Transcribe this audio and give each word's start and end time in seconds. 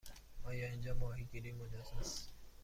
آیا 0.43 0.67
اینجا 0.69 0.93
ماهیگیری 0.93 1.51
مجاز 1.51 1.93
است؟ 1.99 2.29